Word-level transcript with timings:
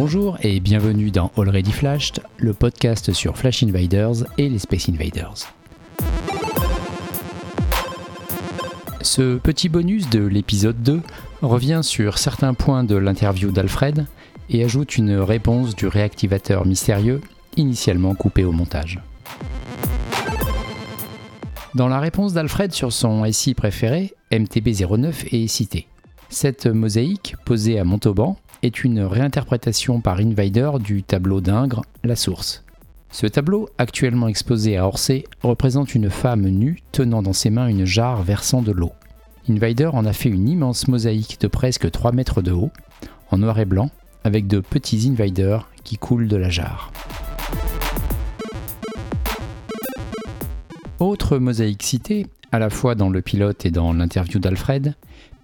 Bonjour 0.00 0.38
et 0.42 0.60
bienvenue 0.60 1.10
dans 1.10 1.32
Already 1.36 1.72
Flashed, 1.72 2.22
le 2.36 2.52
podcast 2.52 3.12
sur 3.12 3.36
Flash 3.36 3.64
Invaders 3.64 4.26
et 4.38 4.48
les 4.48 4.60
Space 4.60 4.88
Invaders. 4.88 5.52
Ce 9.00 9.38
petit 9.38 9.68
bonus 9.68 10.08
de 10.08 10.24
l'épisode 10.24 10.80
2 10.84 11.02
revient 11.42 11.80
sur 11.82 12.18
certains 12.18 12.54
points 12.54 12.84
de 12.84 12.94
l'interview 12.94 13.50
d'Alfred 13.50 14.06
et 14.50 14.62
ajoute 14.62 14.98
une 14.98 15.16
réponse 15.16 15.74
du 15.74 15.88
réactivateur 15.88 16.64
mystérieux 16.64 17.20
initialement 17.56 18.14
coupé 18.14 18.44
au 18.44 18.52
montage. 18.52 19.00
Dans 21.74 21.88
la 21.88 21.98
réponse 21.98 22.34
d'Alfred 22.34 22.72
sur 22.72 22.92
son 22.92 23.24
SI 23.32 23.52
préféré, 23.54 24.14
MTB09 24.30 25.34
est 25.34 25.48
cité. 25.48 25.88
Cette 26.28 26.68
mosaïque, 26.68 27.34
posée 27.44 27.80
à 27.80 27.84
Montauban, 27.84 28.38
est 28.62 28.84
une 28.84 29.00
réinterprétation 29.00 30.00
par 30.00 30.18
Invader 30.18 30.72
du 30.80 31.02
tableau 31.02 31.40
d'Ingres, 31.40 31.84
La 32.04 32.16
Source. 32.16 32.64
Ce 33.10 33.26
tableau, 33.26 33.68
actuellement 33.78 34.28
exposé 34.28 34.76
à 34.76 34.86
Orsay, 34.86 35.24
représente 35.42 35.94
une 35.94 36.10
femme 36.10 36.48
nue 36.48 36.82
tenant 36.92 37.22
dans 37.22 37.32
ses 37.32 37.50
mains 37.50 37.68
une 37.68 37.84
jarre 37.84 38.22
versant 38.22 38.60
de 38.60 38.72
l'eau. 38.72 38.92
Invader 39.48 39.90
en 39.92 40.04
a 40.04 40.12
fait 40.12 40.28
une 40.28 40.48
immense 40.48 40.88
mosaïque 40.88 41.40
de 41.40 41.48
presque 41.48 41.90
3 41.90 42.12
mètres 42.12 42.42
de 42.42 42.52
haut, 42.52 42.70
en 43.30 43.38
noir 43.38 43.58
et 43.58 43.64
blanc, 43.64 43.90
avec 44.24 44.46
de 44.46 44.60
petits 44.60 45.08
invaders 45.08 45.68
qui 45.84 45.96
coulent 45.96 46.28
de 46.28 46.36
la 46.36 46.50
jarre. 46.50 46.92
Autre 50.98 51.38
mosaïque 51.38 51.82
citée, 51.82 52.26
à 52.52 52.58
la 52.58 52.70
fois 52.70 52.94
dans 52.94 53.08
le 53.08 53.22
pilote 53.22 53.64
et 53.64 53.70
dans 53.70 53.92
l'interview 53.92 54.38
d'Alfred, 54.38 54.94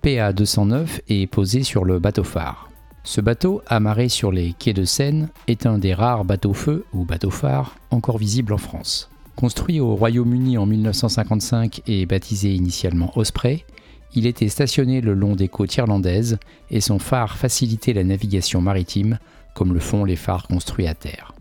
PA209 0.02 1.00
est 1.08 1.26
posé 1.26 1.62
sur 1.62 1.84
le 1.84 1.98
bateau 1.98 2.24
phare. 2.24 2.68
Ce 3.06 3.20
bateau, 3.20 3.60
amarré 3.66 4.08
sur 4.08 4.32
les 4.32 4.54
quais 4.54 4.72
de 4.72 4.86
Seine, 4.86 5.28
est 5.46 5.66
un 5.66 5.76
des 5.76 5.92
rares 5.92 6.24
bateaux-feu 6.24 6.86
ou 6.94 7.04
bateaux-phares 7.04 7.76
encore 7.90 8.16
visibles 8.16 8.54
en 8.54 8.58
France. 8.58 9.10
Construit 9.36 9.78
au 9.78 9.94
Royaume-Uni 9.94 10.56
en 10.56 10.64
1955 10.64 11.82
et 11.86 12.06
baptisé 12.06 12.54
initialement 12.54 13.12
Osprey, 13.16 13.66
il 14.14 14.26
était 14.26 14.48
stationné 14.48 15.02
le 15.02 15.12
long 15.12 15.36
des 15.36 15.48
côtes 15.48 15.76
irlandaises 15.76 16.38
et 16.70 16.80
son 16.80 16.98
phare 16.98 17.36
facilitait 17.36 17.92
la 17.92 18.04
navigation 18.04 18.62
maritime 18.62 19.18
comme 19.54 19.74
le 19.74 19.80
font 19.80 20.04
les 20.04 20.16
phares 20.16 20.48
construits 20.48 20.86
à 20.86 20.94
terre. 20.94 21.34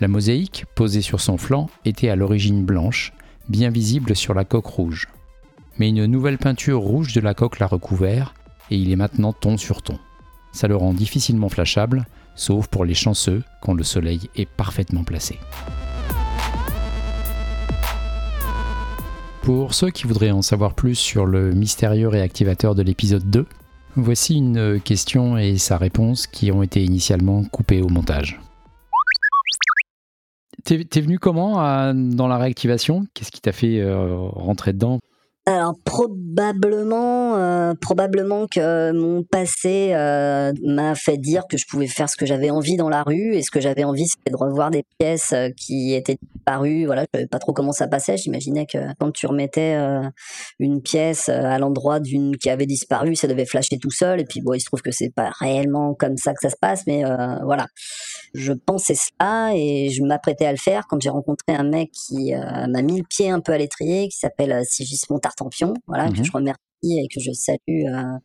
La 0.00 0.08
mosaïque, 0.08 0.64
posée 0.74 1.02
sur 1.02 1.20
son 1.20 1.36
flanc, 1.36 1.70
était 1.84 2.08
à 2.08 2.16
l'origine 2.16 2.64
blanche 2.64 3.12
bien 3.48 3.70
visible 3.70 4.16
sur 4.16 4.34
la 4.34 4.44
coque 4.44 4.66
rouge. 4.66 5.06
Mais 5.78 5.90
une 5.90 6.06
nouvelle 6.06 6.38
peinture 6.38 6.80
rouge 6.80 7.12
de 7.12 7.20
la 7.20 7.34
coque 7.34 7.60
l'a 7.60 7.66
recouvert, 7.66 8.34
et 8.70 8.76
il 8.76 8.90
est 8.90 8.96
maintenant 8.96 9.32
ton 9.32 9.56
sur 9.56 9.82
ton. 9.82 9.98
Ça 10.52 10.68
le 10.68 10.76
rend 10.76 10.92
difficilement 10.92 11.48
flashable, 11.48 12.06
sauf 12.34 12.66
pour 12.68 12.84
les 12.84 12.94
chanceux 12.94 13.42
quand 13.60 13.74
le 13.74 13.84
soleil 13.84 14.28
est 14.36 14.48
parfaitement 14.48 15.04
placé. 15.04 15.38
Pour 19.42 19.74
ceux 19.74 19.90
qui 19.90 20.06
voudraient 20.06 20.30
en 20.30 20.42
savoir 20.42 20.74
plus 20.74 20.94
sur 20.94 21.24
le 21.24 21.52
mystérieux 21.52 22.08
réactivateur 22.08 22.74
de 22.74 22.82
l'épisode 22.82 23.28
2, 23.30 23.46
voici 23.96 24.36
une 24.36 24.80
question 24.80 25.38
et 25.38 25.56
sa 25.56 25.78
réponse 25.78 26.26
qui 26.26 26.52
ont 26.52 26.62
été 26.62 26.84
initialement 26.84 27.44
coupées 27.44 27.82
au 27.82 27.88
montage. 27.88 28.38
T'es 30.64 31.00
venu 31.00 31.18
comment 31.18 31.54
dans 31.94 32.28
la 32.28 32.36
réactivation? 32.36 33.06
Qu'est-ce 33.14 33.32
qui 33.32 33.40
t'a 33.40 33.52
fait 33.52 33.80
euh, 33.80 34.14
rentrer 34.16 34.72
dedans? 34.72 35.00
Alors 35.46 35.74
probablement, 35.84 37.36
euh, 37.36 37.72
probablement 37.80 38.46
que 38.46 38.92
mon 38.92 39.24
passé 39.24 39.92
euh, 39.94 40.52
m'a 40.62 40.94
fait 40.94 41.16
dire 41.16 41.44
que 41.48 41.56
je 41.56 41.64
pouvais 41.66 41.86
faire 41.86 42.10
ce 42.10 42.16
que 42.16 42.26
j'avais 42.26 42.50
envie 42.50 42.76
dans 42.76 42.90
la 42.90 43.02
rue 43.02 43.34
et 43.34 43.42
ce 43.42 43.50
que 43.50 43.60
j'avais 43.60 43.84
envie 43.84 44.06
c'était 44.06 44.30
de 44.30 44.36
revoir 44.36 44.70
des 44.70 44.84
pièces 44.98 45.34
qui 45.56 45.94
étaient 45.94 46.18
disparues. 46.34 46.84
Voilà, 46.84 47.02
je 47.02 47.18
savais 47.18 47.26
pas 47.26 47.38
trop 47.38 47.52
comment 47.52 47.72
ça 47.72 47.88
passait. 47.88 48.16
J'imaginais 48.18 48.66
que 48.66 48.78
quand 48.98 49.10
tu 49.12 49.26
remettais 49.26 49.76
une 50.58 50.82
pièce 50.82 51.28
à 51.28 51.58
l'endroit 51.58 52.00
d'une 52.00 52.36
qui 52.36 52.50
avait 52.50 52.66
disparu, 52.66 53.16
ça 53.16 53.26
devait 53.26 53.46
flasher 53.46 53.78
tout 53.78 53.90
seul. 53.90 54.20
Et 54.20 54.24
puis 54.24 54.42
bon, 54.42 54.52
il 54.52 54.60
se 54.60 54.66
trouve 54.66 54.82
que 54.82 54.92
c'est 54.92 55.12
pas 55.12 55.30
réellement 55.40 55.94
comme 55.94 56.16
ça 56.16 56.32
que 56.32 56.40
ça 56.42 56.50
se 56.50 56.56
passe, 56.60 56.86
mais 56.86 57.02
voilà 57.44 57.66
je 58.34 58.52
pensais 58.52 58.94
cela 58.94 59.52
et 59.54 59.90
je 59.90 60.02
m'apprêtais 60.02 60.46
à 60.46 60.52
le 60.52 60.58
faire 60.58 60.86
quand 60.88 61.00
j'ai 61.00 61.10
rencontré 61.10 61.54
un 61.54 61.64
mec 61.64 61.90
qui 61.92 62.34
euh, 62.34 62.66
m'a 62.68 62.82
mis 62.82 62.98
le 62.98 63.04
pied 63.04 63.30
un 63.30 63.40
peu 63.40 63.52
à 63.52 63.58
l'étrier, 63.58 64.08
qui 64.08 64.16
s'appelle 64.16 64.52
euh, 64.52 64.62
Sigismond 64.64 65.20
Tartampion, 65.30 65.74
voilà, 65.86 66.08
que 66.08 66.20
mmh 66.20 66.24
je 66.24 66.32
remercie 66.32 66.58
et 66.84 67.08
que 67.08 67.20
je 67.20 67.32
salue, 67.32 67.86
euh, 67.86 68.18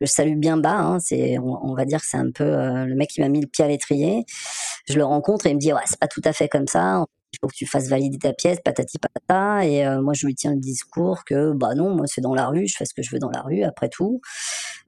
je 0.00 0.06
salue 0.06 0.38
bien 0.38 0.56
bas. 0.56 0.78
Hein, 0.78 0.98
c'est, 1.00 1.38
on, 1.38 1.74
va 1.74 1.84
dire 1.84 2.00
que 2.00 2.06
c'est 2.06 2.16
un 2.16 2.30
peu 2.30 2.44
le 2.44 2.94
mec 2.94 3.10
qui 3.10 3.20
m'a 3.20 3.28
mis 3.28 3.40
le 3.40 3.46
pied 3.46 3.64
à 3.64 3.68
l'étrier. 3.68 4.24
Je 4.88 4.94
le 4.94 5.04
rencontre 5.04 5.46
et 5.46 5.50
il 5.50 5.56
me 5.56 5.60
dit 5.60 5.72
ouais, 5.72 5.80
c'est 5.86 5.98
pas 5.98 6.08
tout 6.08 6.22
à 6.24 6.32
fait 6.32 6.48
comme 6.48 6.66
ça 6.66 7.04
il 7.32 7.38
faut 7.40 7.48
que 7.48 7.56
tu 7.56 7.66
fasses 7.66 7.88
valider 7.88 8.16
ta 8.16 8.32
pièce, 8.32 8.60
patati 8.64 8.98
patata. 8.98 9.66
Et 9.66 9.84
moi, 10.00 10.14
je 10.14 10.26
lui 10.26 10.34
tiens 10.34 10.54
le 10.54 10.60
discours 10.60 11.24
que, 11.26 11.52
bah 11.52 11.74
non, 11.74 11.94
moi, 11.94 12.06
c'est 12.06 12.22
dans 12.22 12.34
la 12.34 12.46
rue, 12.46 12.66
je 12.66 12.76
fais 12.78 12.86
ce 12.86 12.94
que 12.94 13.02
je 13.02 13.10
veux 13.10 13.18
dans 13.18 13.28
la 13.28 13.42
rue, 13.42 13.62
après 13.62 13.90
tout. 13.90 14.22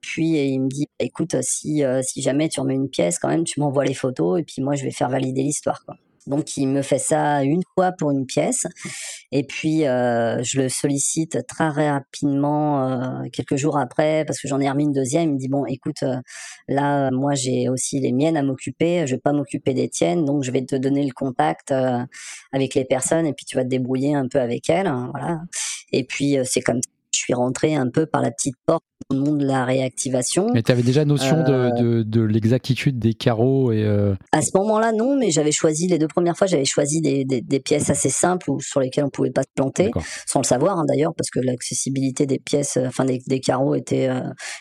Puis 0.01 0.29
il 0.29 0.59
me 0.61 0.69
dit, 0.69 0.87
bah, 0.99 1.05
écoute, 1.05 1.35
si, 1.41 1.83
euh, 1.83 2.01
si 2.01 2.21
jamais 2.21 2.49
tu 2.49 2.59
remets 2.59 2.75
une 2.75 2.89
pièce, 2.89 3.19
quand 3.19 3.27
même, 3.27 3.43
tu 3.43 3.59
m'envoies 3.59 3.85
les 3.85 3.93
photos 3.93 4.39
et 4.39 4.43
puis 4.43 4.61
moi, 4.61 4.75
je 4.75 4.83
vais 4.83 4.91
faire 4.91 5.09
valider 5.09 5.43
l'histoire. 5.43 5.83
Quoi. 5.85 5.97
Donc 6.27 6.57
il 6.57 6.67
me 6.67 6.81
fait 6.81 6.99
ça 6.99 7.43
une 7.43 7.61
fois 7.73 7.91
pour 7.91 8.11
une 8.11 8.25
pièce 8.25 8.65
et 9.31 9.43
puis 9.43 9.87
euh, 9.87 10.41
je 10.43 10.61
le 10.61 10.69
sollicite 10.69 11.45
très 11.47 11.69
rapidement 11.69 12.87
euh, 12.87 13.29
quelques 13.31 13.55
jours 13.55 13.77
après 13.77 14.25
parce 14.25 14.39
que 14.39 14.47
j'en 14.47 14.59
ai 14.59 14.69
remis 14.69 14.85
une 14.85 14.93
deuxième. 14.93 15.29
Il 15.29 15.33
me 15.33 15.39
dit 15.39 15.49
bon 15.49 15.65
écoute 15.65 16.03
là 16.67 17.09
moi 17.11 17.33
j'ai 17.33 17.69
aussi 17.69 17.99
les 17.99 18.11
miennes 18.11 18.37
à 18.37 18.43
m'occuper, 18.43 19.05
je 19.07 19.15
vais 19.15 19.21
pas 19.21 19.33
m'occuper 19.33 19.73
des 19.73 19.89
tiennes 19.89 20.25
donc 20.25 20.43
je 20.43 20.51
vais 20.51 20.65
te 20.65 20.75
donner 20.75 21.05
le 21.05 21.13
contact 21.13 21.73
avec 22.51 22.75
les 22.75 22.85
personnes 22.85 23.25
et 23.25 23.33
puis 23.33 23.45
tu 23.45 23.55
vas 23.55 23.63
te 23.63 23.69
débrouiller 23.69 24.15
un 24.15 24.27
peu 24.27 24.39
avec 24.39 24.69
elles 24.69 24.87
hein, 24.87 25.09
voilà. 25.11 25.41
Et 25.91 26.03
puis 26.03 26.37
c'est 26.45 26.61
comme 26.61 26.81
ça 26.83 26.89
je 27.11 27.19
suis 27.19 27.33
rentrée 27.33 27.75
un 27.75 27.89
peu 27.89 28.05
par 28.05 28.21
la 28.21 28.31
petite 28.31 28.55
porte 28.65 28.83
monde 29.17 29.39
de 29.39 29.45
la 29.45 29.65
réactivation. 29.65 30.47
Mais 30.53 30.61
tu 30.61 30.71
avais 30.71 30.83
déjà 30.83 31.03
notion 31.03 31.43
de, 31.43 31.51
euh, 31.51 32.03
de, 32.03 32.21
l'exactitude 32.21 32.99
des 32.99 33.15
carreaux 33.15 33.71
et 33.71 33.83
euh, 33.83 34.13
À 34.31 34.41
ce 34.41 34.51
moment-là, 34.55 34.91
non, 34.91 35.17
mais 35.17 35.31
j'avais 35.31 35.51
choisi, 35.51 35.87
les 35.87 35.97
deux 35.97 36.07
premières 36.07 36.37
fois, 36.37 36.45
j'avais 36.45 36.65
choisi 36.65 37.01
des, 37.01 37.25
des, 37.25 37.59
pièces 37.59 37.89
assez 37.89 38.09
simples 38.09 38.51
ou 38.51 38.59
sur 38.61 38.79
lesquelles 38.79 39.05
on 39.05 39.09
pouvait 39.09 39.31
pas 39.31 39.41
se 39.41 39.51
planter, 39.55 39.89
sans 40.27 40.41
le 40.41 40.45
savoir 40.45 40.77
hein, 40.77 40.85
d'ailleurs, 40.87 41.13
parce 41.17 41.31
que 41.31 41.39
l'accessibilité 41.39 42.27
des 42.27 42.37
pièces, 42.37 42.77
euh, 42.77 42.85
enfin 42.87 43.03
des, 43.03 43.19
des 43.27 43.39
carreaux 43.39 43.73
était, 43.73 44.09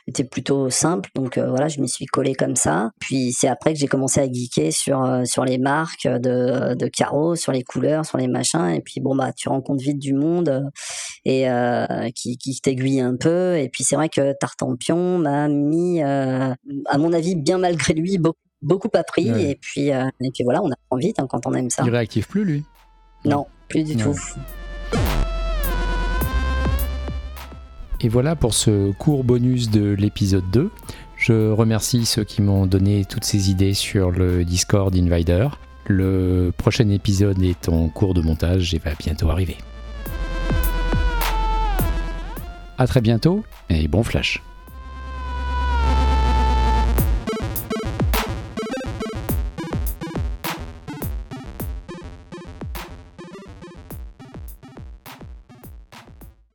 était 0.07 0.25
plutôt 0.25 0.71
simple. 0.71 1.11
Donc 1.15 1.39
voilà, 1.39 1.69
je 1.69 1.81
m'y 1.81 1.89
suis 1.89 2.07
collé 2.07 2.35
comme 2.35 2.57
ça. 2.57 2.91
Puis 3.01 3.33
c'est 3.33 3.49
après 3.49 3.75
que 3.75 3.79
j'ai 3.79 3.87
commencé 3.87 4.21
à 4.21 4.27
geeker 4.27 4.73
sur, 4.73 5.23
sur 5.25 5.45
les 5.45 5.59
marques 5.59 6.07
de, 6.07 6.75
de 6.75 6.87
carreaux, 6.89 7.37
sur 7.37 7.53
les 7.53 7.63
couleurs, 7.63 8.07
sur 8.07 8.17
les 8.17 8.29
machins. 8.29 8.71
Et 8.71 8.81
puis 8.81 9.01
bon, 9.01 9.15
bah, 9.15 9.33
tu 9.37 9.49
rencontres 9.49 9.83
vite 9.83 9.99
du 9.99 10.15
monde 10.15 10.71
et 11.25 11.47
qui 12.15 12.39
qui 12.39 12.61
t'aiguille 12.61 13.01
un 13.01 13.17
peu. 13.17 13.59
Et 13.59 13.69
puis 13.69 13.85
c'est 13.85 13.97
vrai 13.97 14.09
que 14.09 14.38
Tartampion 14.41 15.19
m'a 15.19 15.49
mis, 15.49 16.03
euh, 16.03 16.55
à 16.87 16.99
mon 16.99 17.13
avis, 17.13 17.35
bien 17.35 17.59
malgré 17.59 17.95
lui, 17.95 18.19
beaucoup, 18.19 18.39
beaucoup 18.63 18.91
appris. 18.95 19.29
Et, 19.29 19.57
puis, 19.57 19.93
euh, 19.93 20.09
et 20.21 20.31
puis 20.31 20.45
voilà, 20.45 20.63
on 20.63 20.71
apprend 20.71 20.97
vite 20.97 21.19
hein, 21.19 21.27
quand 21.29 21.47
on 21.47 21.55
aime 21.55 21.71
ça. 21.71 21.83
Il 21.85 21.91
réactive 21.91 22.27
plus 22.27 22.45
lui? 22.45 22.65
Non, 23.25 23.47
plus 23.69 23.85
du 23.85 23.97
tout. 23.97 24.15
Et 28.01 28.09
voilà 28.09 28.37
pour 28.37 28.55
ce 28.55 28.93
court 28.93 29.25
bonus 29.25 29.71
de 29.71 29.91
l'épisode 29.91 30.49
2. 30.53 30.71
Je 31.17 31.51
remercie 31.51 32.07
ceux 32.07 32.23
qui 32.23 32.43
m'ont 32.43 32.67
donné 32.67 33.05
toutes 33.05 33.25
ces 33.25 33.51
idées 33.51 33.75
sur 33.75 34.13
le 34.13 34.45
Discord 34.45 34.95
Invader. 34.95 35.49
Le 35.87 36.53
prochain 36.57 36.89
épisode 36.91 37.43
est 37.43 37.69
en 37.69 37.89
cours 37.89 38.15
de 38.15 38.21
montage 38.21 38.73
et 38.73 38.79
va 38.79 38.93
bientôt 38.97 39.31
arriver. 39.31 39.57
A 42.77 42.87
très 42.87 43.01
bientôt 43.01 43.43
et 43.71 43.89
bon 43.89 44.03
flash. 44.03 44.43